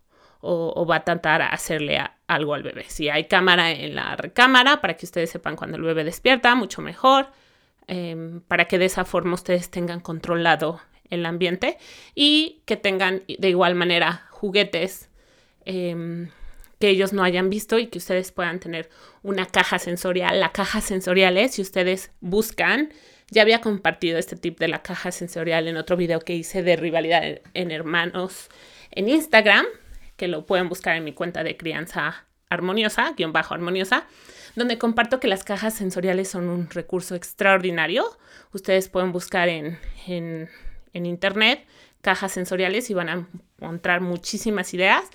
o, 0.46 0.86
va 0.86 0.98
a 0.98 1.04
tratar 1.06 1.42
a 1.42 1.48
hacerle 1.48 1.98
algo 2.28 2.54
al 2.54 2.64
bebé. 2.64 2.84
Si 2.90 3.08
hay 3.08 3.30
cámara 3.30 3.72
en 3.72 3.96
la 3.96 4.18
recámara 4.18 4.82
para 4.82 4.98
que 4.98 5.06
ustedes 5.06 5.30
sepan 5.30 5.56
cuando 5.56 5.78
el 5.78 5.84
bebé 5.84 6.04
despierta, 6.04 6.54
mucho 6.54 6.82
mejor, 6.82 7.28
em, 7.88 8.42
para 8.42 8.66
que 8.66 8.78
de 8.78 8.86
esa 8.86 9.06
forma 9.06 9.36
ustedes 9.36 9.72
tengan 9.72 10.02
controlado 10.02 10.82
el 11.14 11.26
ambiente 11.26 11.78
y 12.16 12.62
que 12.66 12.78
tengan 12.78 13.24
de 13.28 13.50
igual 13.50 13.76
manera 13.76 14.28
juguetes. 14.30 15.10
Em, 15.66 16.30
que 16.80 16.90
ellos 16.90 17.14
no 17.14 17.24
hayan 17.24 17.50
visto 17.50 17.80
y 17.80 17.88
que 17.88 17.98
ustedes 17.98 18.34
puedan 18.34 18.60
tener 18.60 18.90
una 19.22 19.46
caja 19.46 19.80
sensorial. 19.80 20.42
La 20.42 20.52
caja 20.52 20.82
sensorial 20.82 21.38
es, 21.38 21.54
si 21.54 21.62
ustedes 21.62 22.12
buscan, 22.20 22.92
ya 23.32 23.42
había 23.42 23.62
compartido 23.62 24.18
este 24.18 24.36
tip 24.36 24.60
de 24.60 24.68
la 24.68 24.82
caja 24.82 25.14
sensorial 25.14 25.70
en 25.70 25.78
otro 25.78 25.96
video 25.96 26.20
que 26.20 26.36
hice 26.36 26.62
de 26.62 26.76
rivalidad 26.76 27.40
en 27.54 27.72
hermanos 27.72 28.50
en 28.92 29.08
Instagram, 29.08 29.66
que 30.18 30.28
lo 30.28 30.46
pueden 30.46 30.68
buscar 30.68 30.98
en 30.98 31.06
mi 31.06 31.14
cuenta 31.14 31.44
de 31.44 31.56
crianza 31.56 32.26
armoniosa, 32.50 33.14
guion 33.18 33.32
bajo 33.34 33.54
armoniosa, 33.54 34.06
donde 34.56 34.78
comparto 34.78 35.20
que 35.20 35.28
las 35.28 35.44
cajas 35.44 35.74
sensoriales 35.74 36.28
son 36.30 36.48
un 36.48 36.70
recurso 36.70 37.16
extraordinario. 37.16 38.06
Ustedes 38.52 38.90
pueden 38.90 39.12
buscar 39.12 39.50
en, 39.50 39.80
en, 40.06 40.50
en 40.94 41.06
internet 41.06 41.66
cajas 42.02 42.34
sensoriales 42.34 42.90
y 42.90 42.94
van 42.94 43.10
a 43.10 43.28
encontrar 43.60 44.02
muchísimas 44.02 44.74
ideas. 44.74 45.06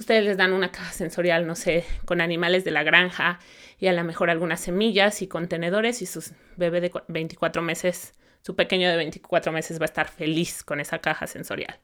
Ustedes 0.00 0.24
les 0.24 0.38
dan 0.38 0.54
una 0.54 0.72
caja 0.72 0.92
sensorial, 0.92 1.46
no 1.46 1.54
sé, 1.54 1.84
con 2.06 2.22
animales 2.22 2.64
de 2.64 2.70
la 2.70 2.82
granja 2.82 3.38
y 3.78 3.86
a 3.86 3.92
lo 3.92 4.02
mejor 4.02 4.30
algunas 4.30 4.60
semillas 4.60 5.20
y 5.20 5.28
contenedores 5.28 6.00
y 6.00 6.06
su 6.06 6.24
bebé 6.56 6.80
de 6.80 6.90
24 7.08 7.60
meses, 7.60 8.14
su 8.40 8.56
pequeño 8.56 8.88
de 8.88 8.96
24 8.96 9.52
meses 9.52 9.78
va 9.78 9.84
a 9.84 9.92
estar 9.92 10.08
feliz 10.08 10.64
con 10.64 10.80
esa 10.80 11.00
caja 11.00 11.26
sensorial 11.26 11.78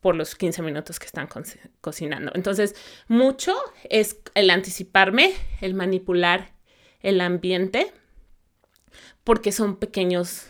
por 0.00 0.16
los 0.16 0.34
15 0.34 0.62
minutos 0.62 0.98
que 0.98 1.06
están 1.06 1.28
cocinando. 1.80 2.32
Entonces, 2.34 2.74
mucho 3.08 3.54
es 3.88 4.18
el 4.34 4.48
anticiparme, 4.50 5.34
el 5.60 5.74
manipular 5.74 6.54
el 7.04 7.20
ambiente, 7.20 7.92
porque 9.24 9.52
son 9.52 9.76
pequeños 9.76 10.46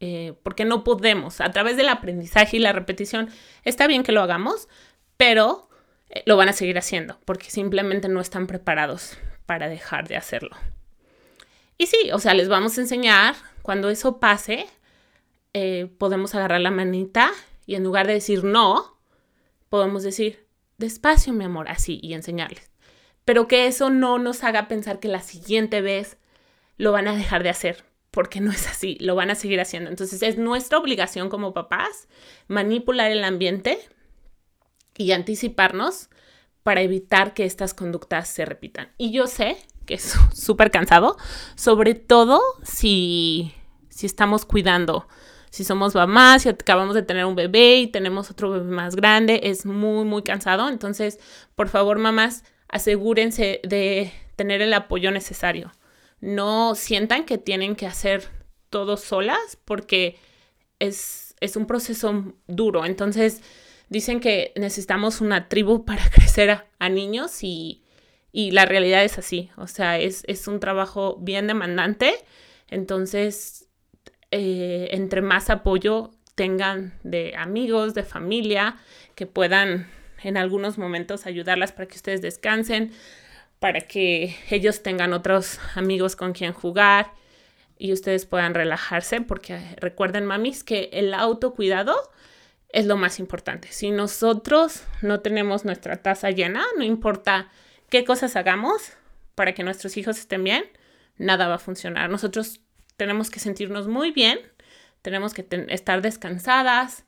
eh, 0.00 0.34
porque 0.42 0.64
no 0.64 0.84
podemos, 0.84 1.40
a 1.40 1.50
través 1.50 1.76
del 1.76 1.88
aprendizaje 1.88 2.56
y 2.56 2.60
la 2.60 2.72
repetición, 2.72 3.30
está 3.64 3.86
bien 3.86 4.02
que 4.02 4.12
lo 4.12 4.22
hagamos, 4.22 4.68
pero 5.16 5.68
eh, 6.10 6.22
lo 6.26 6.36
van 6.36 6.48
a 6.48 6.52
seguir 6.52 6.78
haciendo, 6.78 7.18
porque 7.24 7.50
simplemente 7.50 8.08
no 8.08 8.20
están 8.20 8.46
preparados 8.46 9.16
para 9.46 9.68
dejar 9.68 10.08
de 10.08 10.16
hacerlo. 10.16 10.56
Y 11.78 11.86
sí, 11.86 12.10
o 12.12 12.18
sea, 12.18 12.34
les 12.34 12.48
vamos 12.48 12.78
a 12.78 12.80
enseñar, 12.80 13.34
cuando 13.62 13.90
eso 13.90 14.20
pase, 14.20 14.66
eh, 15.52 15.88
podemos 15.98 16.34
agarrar 16.34 16.60
la 16.60 16.70
manita 16.70 17.30
y 17.66 17.74
en 17.74 17.84
lugar 17.84 18.06
de 18.06 18.14
decir 18.14 18.44
no, 18.44 18.98
podemos 19.68 20.02
decir, 20.02 20.46
despacio, 20.78 21.32
mi 21.32 21.44
amor, 21.44 21.68
así, 21.68 21.98
y 22.02 22.14
enseñarles. 22.14 22.70
Pero 23.24 23.48
que 23.48 23.66
eso 23.66 23.90
no 23.90 24.18
nos 24.18 24.44
haga 24.44 24.68
pensar 24.68 25.00
que 25.00 25.08
la 25.08 25.20
siguiente 25.20 25.80
vez 25.80 26.18
lo 26.76 26.92
van 26.92 27.08
a 27.08 27.16
dejar 27.16 27.42
de 27.42 27.50
hacer, 27.50 27.84
porque 28.14 28.40
no 28.40 28.52
es 28.52 28.68
así, 28.68 28.96
lo 29.00 29.16
van 29.16 29.30
a 29.30 29.34
seguir 29.34 29.60
haciendo. 29.60 29.90
Entonces 29.90 30.22
es 30.22 30.38
nuestra 30.38 30.78
obligación 30.78 31.28
como 31.28 31.52
papás 31.52 32.06
manipular 32.46 33.10
el 33.10 33.24
ambiente 33.24 33.78
y 34.96 35.10
anticiparnos 35.10 36.08
para 36.62 36.80
evitar 36.80 37.34
que 37.34 37.44
estas 37.44 37.74
conductas 37.74 38.28
se 38.28 38.44
repitan. 38.44 38.88
Y 38.98 39.10
yo 39.10 39.26
sé 39.26 39.56
que 39.84 39.94
es 39.94 40.14
súper 40.32 40.70
cansado, 40.70 41.16
sobre 41.56 41.94
todo 41.94 42.40
si, 42.62 43.52
si 43.88 44.06
estamos 44.06 44.44
cuidando. 44.46 45.08
Si 45.50 45.64
somos 45.64 45.94
mamás, 45.94 46.42
si 46.42 46.48
acabamos 46.48 46.94
de 46.94 47.02
tener 47.02 47.24
un 47.24 47.34
bebé 47.34 47.78
y 47.78 47.86
tenemos 47.88 48.30
otro 48.30 48.50
bebé 48.50 48.70
más 48.70 48.96
grande, 48.96 49.40
es 49.44 49.66
muy, 49.66 50.04
muy 50.04 50.22
cansado. 50.22 50.68
Entonces, 50.68 51.18
por 51.56 51.68
favor, 51.68 51.98
mamás, 51.98 52.44
asegúrense 52.68 53.60
de 53.64 54.12
tener 54.36 54.62
el 54.62 54.72
apoyo 54.72 55.10
necesario 55.10 55.72
no 56.24 56.74
sientan 56.74 57.26
que 57.26 57.36
tienen 57.36 57.76
que 57.76 57.86
hacer 57.86 58.24
todo 58.70 58.96
solas 58.96 59.58
porque 59.64 60.16
es, 60.78 61.36
es 61.40 61.54
un 61.54 61.66
proceso 61.66 62.34
duro. 62.46 62.86
Entonces 62.86 63.42
dicen 63.90 64.20
que 64.20 64.52
necesitamos 64.56 65.20
una 65.20 65.48
tribu 65.48 65.84
para 65.86 66.08
crecer 66.10 66.64
a, 66.78 66.88
niños 66.88 67.42
y, 67.42 67.82
la 68.32 68.64
realidad 68.64 69.04
es 69.04 69.18
así. 69.18 69.50
O 69.56 69.66
sea, 69.66 69.98
es, 69.98 70.48
un 70.48 70.60
trabajo 70.60 71.18
bien 71.20 71.46
demandante. 71.46 72.14
Entonces, 72.68 73.68
eh, 74.30 74.88
entre 74.90 75.20
más 75.22 75.50
apoyo 75.50 76.10
tengan 76.34 76.98
de 77.04 77.34
amigos, 77.36 77.94
de 77.94 78.02
familia, 78.02 78.76
que 79.14 79.26
puedan 79.26 79.86
en 80.22 80.36
algunos 80.36 80.78
momentos 80.78 81.26
ayudarlas 81.26 81.70
para 81.72 81.86
que 81.86 81.96
ustedes 81.96 82.22
descansen, 82.22 82.92
para 83.64 83.80
que 83.80 84.36
ellos 84.50 84.82
tengan 84.82 85.14
otros 85.14 85.58
amigos 85.74 86.16
con 86.16 86.34
quien 86.34 86.52
jugar 86.52 87.12
y 87.78 87.94
ustedes 87.94 88.26
puedan 88.26 88.52
relajarse, 88.52 89.22
porque 89.22 89.58
recuerden, 89.78 90.26
mamis, 90.26 90.62
que 90.62 90.90
el 90.92 91.14
autocuidado 91.14 91.96
es 92.68 92.84
lo 92.84 92.98
más 92.98 93.18
importante. 93.18 93.68
Si 93.70 93.90
nosotros 93.90 94.84
no 95.00 95.20
tenemos 95.20 95.64
nuestra 95.64 96.02
taza 96.02 96.30
llena, 96.30 96.62
no 96.76 96.84
importa 96.84 97.48
qué 97.88 98.04
cosas 98.04 98.36
hagamos 98.36 98.92
para 99.34 99.54
que 99.54 99.64
nuestros 99.64 99.96
hijos 99.96 100.18
estén 100.18 100.44
bien, 100.44 100.66
nada 101.16 101.48
va 101.48 101.54
a 101.54 101.58
funcionar. 101.58 102.10
Nosotros 102.10 102.60
tenemos 102.98 103.30
que 103.30 103.40
sentirnos 103.40 103.88
muy 103.88 104.10
bien, 104.10 104.40
tenemos 105.00 105.32
que 105.32 105.46
estar 105.70 106.02
descansadas, 106.02 107.06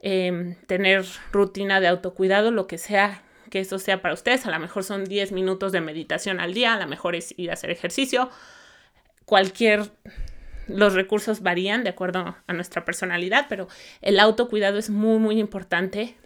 em, 0.00 0.54
tener 0.64 1.04
rutina 1.32 1.80
de 1.80 1.88
autocuidado, 1.88 2.50
lo 2.50 2.66
que 2.66 2.78
sea 2.78 3.22
que 3.52 3.60
eso 3.60 3.78
sea 3.78 4.00
para 4.00 4.14
ustedes. 4.14 4.46
A 4.46 4.50
lo 4.50 4.58
mejor 4.58 4.82
son 4.82 5.04
10 5.04 5.30
minutos 5.32 5.72
de 5.72 5.82
meditación 5.82 6.40
al 6.40 6.54
día, 6.54 6.72
a 6.72 6.80
lo 6.80 6.86
mejor 6.86 7.14
es 7.14 7.34
ir 7.36 7.50
a 7.50 7.52
hacer 7.52 7.68
ejercicio. 7.68 8.30
Cualquier, 9.26 9.90
los 10.68 10.94
recursos 10.94 11.42
varían 11.42 11.84
de 11.84 11.90
acuerdo 11.90 12.34
a 12.46 12.52
nuestra 12.54 12.86
personalidad, 12.86 13.44
pero 13.50 13.68
el 14.00 14.18
autocuidado 14.20 14.78
es 14.78 14.88
muy, 14.88 15.18
muy 15.18 15.38
importante. 15.38 16.16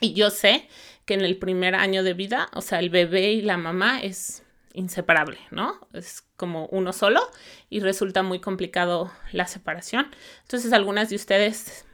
Y 0.00 0.14
yo 0.14 0.30
sé 0.30 0.66
que 1.04 1.12
en 1.12 1.20
el 1.20 1.36
primer 1.36 1.74
año 1.74 2.02
de 2.02 2.14
vida, 2.14 2.48
o 2.54 2.62
sea, 2.62 2.78
el 2.78 2.88
bebé 2.88 3.32
y 3.32 3.42
la 3.42 3.58
mamá 3.58 4.00
es 4.00 4.42
inseparable, 4.72 5.40
¿no? 5.50 5.86
Es 5.92 6.22
como 6.38 6.68
uno 6.68 6.94
solo 6.94 7.20
y 7.68 7.80
resulta 7.80 8.22
muy 8.22 8.40
complicado 8.40 9.12
la 9.32 9.46
separación. 9.46 10.06
Entonces 10.44 10.72
algunas 10.72 11.10
de 11.10 11.16
ustedes 11.16 11.84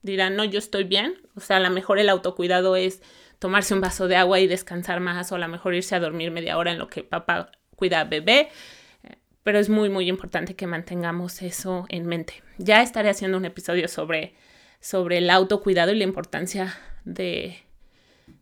dirán, 0.00 0.36
no, 0.36 0.44
yo 0.44 0.58
estoy 0.58 0.84
bien, 0.84 1.20
o 1.34 1.40
sea, 1.40 1.58
a 1.58 1.60
lo 1.60 1.68
mejor 1.68 1.98
el 1.98 2.08
autocuidado 2.08 2.76
es 2.76 3.02
tomarse 3.40 3.74
un 3.74 3.80
vaso 3.80 4.06
de 4.06 4.16
agua 4.16 4.38
y 4.38 4.46
descansar 4.46 5.00
más 5.00 5.32
o 5.32 5.34
a 5.34 5.38
lo 5.38 5.48
mejor 5.48 5.74
irse 5.74 5.96
a 5.96 6.00
dormir 6.00 6.30
media 6.30 6.56
hora 6.56 6.70
en 6.70 6.78
lo 6.78 6.88
que 6.88 7.02
papá 7.02 7.50
cuida 7.74 8.00
a 8.00 8.04
bebé, 8.04 8.50
pero 9.42 9.58
es 9.58 9.70
muy, 9.70 9.88
muy 9.88 10.08
importante 10.08 10.54
que 10.54 10.66
mantengamos 10.66 11.42
eso 11.42 11.86
en 11.88 12.06
mente. 12.06 12.34
Ya 12.58 12.82
estaré 12.82 13.08
haciendo 13.08 13.38
un 13.38 13.46
episodio 13.46 13.88
sobre, 13.88 14.34
sobre 14.80 15.18
el 15.18 15.30
autocuidado 15.30 15.90
y 15.90 15.96
la 15.96 16.04
importancia 16.04 16.78
de, 17.04 17.58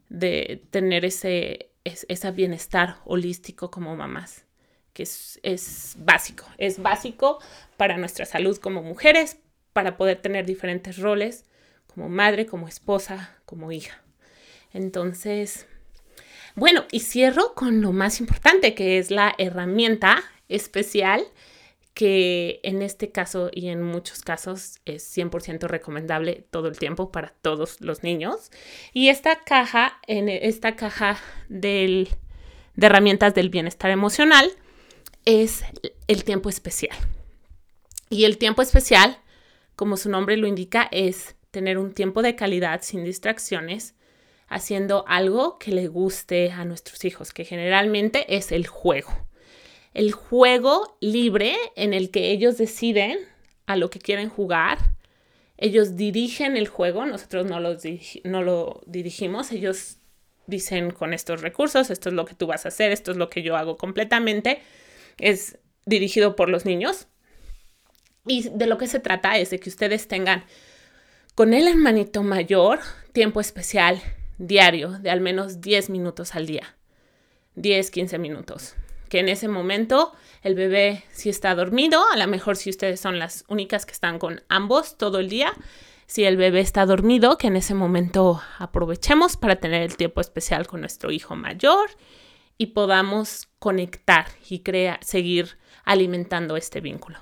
de 0.08 0.64
tener 0.70 1.04
ese, 1.04 1.70
bienestar 2.34 2.96
holístico 3.04 3.70
como 3.70 3.94
mamás, 3.94 4.44
que 4.92 5.04
es, 5.04 5.38
es 5.44 5.94
básico, 6.00 6.44
es 6.58 6.82
básico 6.82 7.38
para 7.76 7.96
nuestra 7.96 8.26
salud 8.26 8.58
como 8.58 8.82
mujeres, 8.82 9.38
para 9.72 9.96
poder 9.96 10.20
tener 10.20 10.44
diferentes 10.44 10.98
roles 10.98 11.44
como 11.86 12.08
madre, 12.08 12.46
como 12.46 12.66
esposa, 12.66 13.36
como 13.44 13.70
hija. 13.70 14.02
Entonces, 14.72 15.66
bueno, 16.54 16.84
y 16.90 17.00
cierro 17.00 17.54
con 17.54 17.80
lo 17.80 17.92
más 17.92 18.20
importante, 18.20 18.74
que 18.74 18.98
es 18.98 19.10
la 19.10 19.34
herramienta 19.38 20.22
especial 20.48 21.24
que 21.98 22.60
en 22.62 22.80
este 22.80 23.10
caso 23.10 23.50
y 23.52 23.70
en 23.70 23.82
muchos 23.82 24.22
casos 24.22 24.78
es 24.84 25.16
100% 25.16 25.66
recomendable 25.66 26.46
todo 26.52 26.68
el 26.68 26.78
tiempo 26.78 27.10
para 27.10 27.34
todos 27.42 27.80
los 27.80 28.04
niños. 28.04 28.52
Y 28.92 29.08
esta 29.08 29.42
caja, 29.42 29.98
en 30.06 30.28
esta 30.28 30.76
caja 30.76 31.18
de 31.48 32.06
herramientas 32.80 33.34
del 33.34 33.50
bienestar 33.50 33.90
emocional, 33.90 34.48
es 35.24 35.64
el 36.06 36.22
tiempo 36.22 36.48
especial. 36.48 36.96
Y 38.10 38.26
el 38.26 38.38
tiempo 38.38 38.62
especial, 38.62 39.18
como 39.74 39.96
su 39.96 40.08
nombre 40.08 40.36
lo 40.36 40.46
indica, 40.46 40.88
es 40.92 41.34
tener 41.50 41.78
un 41.78 41.94
tiempo 41.94 42.22
de 42.22 42.36
calidad 42.36 42.80
sin 42.82 43.02
distracciones, 43.02 43.96
haciendo 44.48 45.04
algo 45.06 45.58
que 45.58 45.72
le 45.72 45.88
guste 45.88 46.50
a 46.50 46.64
nuestros 46.64 47.04
hijos, 47.04 47.32
que 47.32 47.44
generalmente 47.44 48.36
es 48.36 48.52
el 48.52 48.66
juego 48.66 49.28
el 49.98 50.12
juego 50.12 50.96
libre 51.00 51.56
en 51.74 51.92
el 51.92 52.10
que 52.10 52.30
ellos 52.30 52.56
deciden 52.56 53.18
a 53.66 53.74
lo 53.74 53.90
que 53.90 53.98
quieren 53.98 54.28
jugar. 54.28 54.78
Ellos 55.56 55.96
dirigen 55.96 56.56
el 56.56 56.68
juego, 56.68 57.04
nosotros 57.04 57.46
no, 57.46 57.58
no 57.58 58.42
lo 58.42 58.80
dirigimos, 58.86 59.50
ellos 59.50 59.96
dicen 60.46 60.92
con 60.92 61.12
estos 61.12 61.42
recursos, 61.42 61.90
esto 61.90 62.10
es 62.10 62.14
lo 62.14 62.26
que 62.26 62.34
tú 62.34 62.46
vas 62.46 62.64
a 62.64 62.68
hacer, 62.68 62.92
esto 62.92 63.10
es 63.10 63.16
lo 63.16 63.28
que 63.28 63.42
yo 63.42 63.56
hago 63.56 63.76
completamente. 63.76 64.60
Es 65.18 65.58
dirigido 65.84 66.36
por 66.36 66.48
los 66.48 66.64
niños. 66.64 67.08
Y 68.24 68.48
de 68.50 68.66
lo 68.66 68.78
que 68.78 68.86
se 68.86 69.00
trata 69.00 69.36
es 69.36 69.50
de 69.50 69.58
que 69.58 69.68
ustedes 69.68 70.06
tengan 70.06 70.44
con 71.34 71.54
el 71.54 71.66
hermanito 71.66 72.22
mayor 72.22 72.78
tiempo 73.12 73.40
especial 73.40 74.00
diario 74.38 74.90
de 74.98 75.10
al 75.10 75.20
menos 75.20 75.60
10 75.60 75.90
minutos 75.90 76.34
al 76.34 76.46
día. 76.46 76.76
10, 77.56 77.90
15 77.90 78.18
minutos 78.18 78.74
que 79.08 79.20
en 79.20 79.28
ese 79.28 79.48
momento 79.48 80.12
el 80.42 80.54
bebé 80.54 81.04
si 81.10 81.28
está 81.28 81.54
dormido, 81.54 82.02
a 82.12 82.16
lo 82.16 82.26
mejor 82.26 82.56
si 82.56 82.70
ustedes 82.70 83.00
son 83.00 83.18
las 83.18 83.44
únicas 83.48 83.86
que 83.86 83.92
están 83.92 84.18
con 84.18 84.42
ambos 84.48 84.96
todo 84.96 85.18
el 85.18 85.28
día, 85.28 85.52
si 86.06 86.24
el 86.24 86.36
bebé 86.36 86.60
está 86.60 86.86
dormido, 86.86 87.36
que 87.36 87.48
en 87.48 87.56
ese 87.56 87.74
momento 87.74 88.40
aprovechemos 88.58 89.36
para 89.36 89.56
tener 89.56 89.82
el 89.82 89.96
tiempo 89.96 90.20
especial 90.20 90.66
con 90.66 90.80
nuestro 90.80 91.10
hijo 91.10 91.36
mayor 91.36 91.90
y 92.56 92.66
podamos 92.66 93.48
conectar 93.58 94.26
y 94.48 94.60
crear, 94.60 95.02
seguir 95.02 95.58
alimentando 95.84 96.56
este 96.56 96.80
vínculo. 96.80 97.18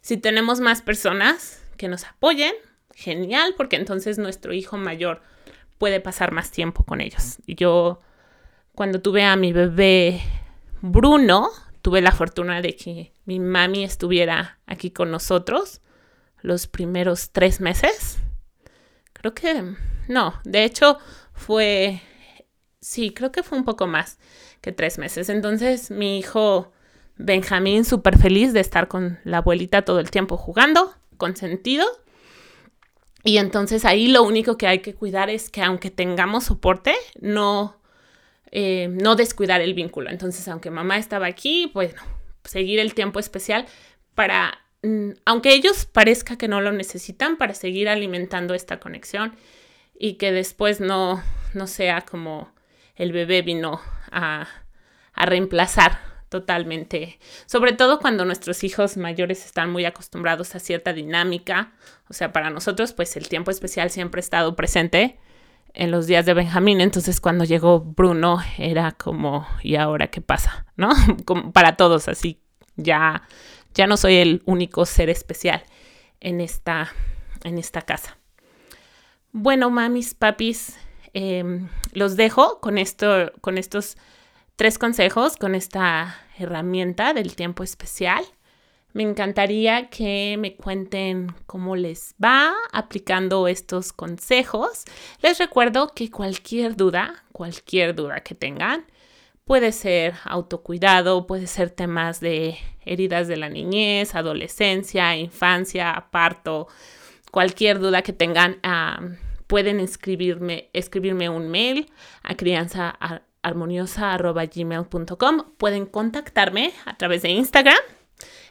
Si 0.00 0.16
tenemos 0.16 0.60
más 0.60 0.82
personas 0.82 1.62
que 1.76 1.88
nos 1.88 2.04
apoyen, 2.04 2.52
genial, 2.94 3.54
porque 3.56 3.76
entonces 3.76 4.18
nuestro 4.18 4.52
hijo 4.52 4.76
mayor 4.76 5.22
puede 5.78 6.00
pasar 6.00 6.32
más 6.32 6.50
tiempo 6.50 6.84
con 6.84 7.00
ellos. 7.00 7.38
Y 7.46 7.54
yo, 7.54 8.00
cuando 8.74 9.00
tuve 9.00 9.24
a 9.24 9.36
mi 9.36 9.52
bebé 9.52 10.20
Bruno, 10.80 11.48
tuve 11.82 12.00
la 12.00 12.12
fortuna 12.12 12.60
de 12.62 12.76
que 12.76 13.12
mi 13.24 13.38
mami 13.38 13.84
estuviera 13.84 14.58
aquí 14.66 14.90
con 14.90 15.10
nosotros 15.10 15.80
los 16.42 16.66
primeros 16.66 17.30
tres 17.30 17.60
meses. 17.60 18.18
Creo 19.12 19.34
que 19.34 19.74
no, 20.08 20.34
de 20.44 20.64
hecho 20.64 20.98
fue, 21.32 22.00
sí, 22.80 23.10
creo 23.12 23.32
que 23.32 23.42
fue 23.42 23.58
un 23.58 23.64
poco 23.64 23.86
más 23.86 24.18
que 24.60 24.72
tres 24.72 24.98
meses. 24.98 25.28
Entonces 25.28 25.90
mi 25.90 26.18
hijo 26.18 26.72
Benjamín 27.16 27.84
súper 27.84 28.18
feliz 28.18 28.52
de 28.52 28.60
estar 28.60 28.88
con 28.88 29.18
la 29.24 29.38
abuelita 29.38 29.82
todo 29.82 30.00
el 30.00 30.10
tiempo 30.10 30.36
jugando, 30.36 30.94
consentido. 31.16 31.86
Y 33.26 33.38
entonces 33.38 33.84
ahí 33.84 34.08
lo 34.08 34.22
único 34.22 34.56
que 34.56 34.66
hay 34.66 34.78
que 34.78 34.94
cuidar 34.94 35.28
es 35.28 35.50
que 35.50 35.60
aunque 35.60 35.90
tengamos 35.90 36.44
soporte, 36.44 36.94
no 37.20 37.76
eh, 38.52 38.88
no 38.88 39.16
descuidar 39.16 39.60
el 39.60 39.74
vínculo. 39.74 40.10
Entonces, 40.10 40.46
aunque 40.48 40.70
mamá 40.70 40.96
estaba 40.96 41.26
aquí, 41.26 41.70
pues 41.72 41.94
seguir 42.44 42.78
el 42.78 42.94
tiempo 42.94 43.18
especial 43.18 43.66
para, 44.14 44.60
mm, 44.82 45.10
aunque 45.24 45.52
ellos 45.52 45.84
parezca 45.86 46.38
que 46.38 46.48
no 46.48 46.60
lo 46.60 46.72
necesitan, 46.72 47.36
para 47.36 47.54
seguir 47.54 47.88
alimentando 47.88 48.54
esta 48.54 48.78
conexión 48.80 49.34
y 49.98 50.14
que 50.14 50.32
después 50.32 50.80
no, 50.80 51.22
no 51.54 51.66
sea 51.66 52.02
como 52.02 52.50
el 52.94 53.12
bebé 53.12 53.42
vino 53.42 53.80
a, 54.10 54.48
a 55.12 55.26
reemplazar 55.26 56.15
totalmente, 56.28 57.18
sobre 57.46 57.72
todo 57.72 57.98
cuando 57.98 58.24
nuestros 58.24 58.64
hijos 58.64 58.96
mayores 58.96 59.44
están 59.44 59.70
muy 59.70 59.84
acostumbrados 59.84 60.54
a 60.54 60.58
cierta 60.58 60.92
dinámica, 60.92 61.72
o 62.08 62.14
sea, 62.14 62.32
para 62.32 62.50
nosotros 62.50 62.92
pues 62.92 63.16
el 63.16 63.28
tiempo 63.28 63.50
especial 63.50 63.90
siempre 63.90 64.18
ha 64.18 64.20
estado 64.20 64.56
presente, 64.56 65.18
en 65.76 65.90
los 65.90 66.06
días 66.06 66.24
de 66.24 66.34
Benjamín, 66.34 66.80
entonces 66.80 67.20
cuando 67.20 67.44
llegó 67.44 67.80
Bruno 67.80 68.38
era 68.58 68.92
como, 68.92 69.46
¿y 69.62 69.76
ahora 69.76 70.08
qué 70.08 70.22
pasa? 70.22 70.66
¿No? 70.76 70.88
Como 71.26 71.52
para 71.52 71.76
todos, 71.76 72.08
así, 72.08 72.40
ya, 72.76 73.28
ya 73.74 73.86
no 73.86 73.96
soy 73.98 74.16
el 74.16 74.42
único 74.46 74.86
ser 74.86 75.10
especial 75.10 75.62
en 76.20 76.40
esta, 76.40 76.92
en 77.44 77.58
esta 77.58 77.82
casa. 77.82 78.16
Bueno, 79.32 79.68
mamis, 79.68 80.14
papis, 80.14 80.78
em, 81.12 81.68
los 81.92 82.16
dejo 82.16 82.58
con, 82.60 82.78
esto, 82.78 83.32
con 83.42 83.58
estos 83.58 83.98
tres 84.56 84.78
consejos, 84.78 85.36
con 85.36 85.54
esta 85.54 86.16
herramienta 86.38 87.12
del 87.12 87.36
tiempo 87.36 87.62
especial. 87.62 88.24
Me 88.94 89.02
encantaría 89.02 89.90
que 89.90 90.36
me 90.38 90.56
cuenten 90.56 91.34
cómo 91.46 91.76
les 91.76 92.14
va 92.22 92.54
aplicando 92.72 93.46
estos 93.46 93.92
consejos. 93.92 94.84
Les 95.20 95.38
recuerdo 95.38 95.92
que 95.94 96.10
cualquier 96.10 96.76
duda, 96.76 97.24
cualquier 97.32 97.94
duda 97.94 98.20
que 98.20 98.34
tengan, 98.34 98.86
puede 99.44 99.72
ser 99.72 100.14
autocuidado, 100.24 101.26
puede 101.26 101.46
ser 101.46 101.68
temas 101.68 102.20
de 102.20 102.56
heridas 102.86 103.28
de 103.28 103.36
la 103.36 103.50
niñez, 103.50 104.14
adolescencia, 104.14 105.14
infancia, 105.16 106.06
parto, 106.10 106.68
cualquier 107.30 107.78
duda 107.78 108.00
que 108.00 108.14
tengan, 108.14 108.58
pueden 109.46 109.78
escribirme, 109.78 110.70
escribirme 110.72 111.28
un 111.28 111.50
mail 111.50 111.92
a 112.22 112.34
crianzaarmoniosa.gmail.com. 113.54 115.52
Pueden 115.56 115.86
contactarme 115.86 116.72
a 116.84 116.96
través 116.96 117.22
de 117.22 117.30
Instagram 117.30 117.76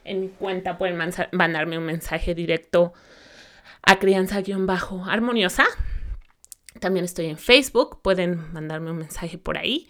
en 0.06 0.22
mi 0.22 0.30
cuenta 0.30 0.78
pueden 0.78 0.98
mandarme 1.32 1.78
un 1.78 1.84
mensaje 1.84 2.34
directo 2.34 2.94
a 3.82 4.00
crianza-armoniosa. 4.00 5.66
También 6.80 7.06
estoy 7.06 7.26
en 7.26 7.38
Facebook, 7.38 8.02
pueden 8.02 8.52
mandarme 8.54 8.92
un 8.92 8.98
mensaje 8.98 9.38
por 9.38 9.58
ahí 9.58 9.90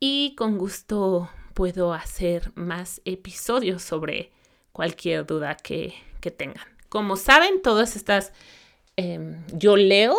y 0.00 0.34
con 0.36 0.58
gusto 0.58 1.30
puedo 1.54 1.92
hacer 1.92 2.52
más 2.54 3.02
episodios 3.04 3.82
sobre 3.82 4.32
cualquier 4.72 5.26
duda 5.26 5.56
que, 5.56 5.94
tengan. 6.36 6.64
Como 6.88 7.16
saben, 7.16 7.62
todas 7.62 7.96
estas, 7.96 8.32
em, 8.96 9.44
yo 9.52 9.76
leo 9.76 10.16